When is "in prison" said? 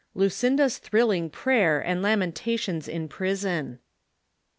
2.87-3.77